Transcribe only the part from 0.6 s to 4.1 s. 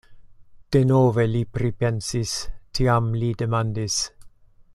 Denove li pripensis, tiam li demandis: